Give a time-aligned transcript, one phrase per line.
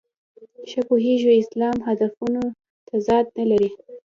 [0.69, 2.41] ښه پوهېږو اسلام هدفونو
[2.89, 3.69] تضاد نه لري.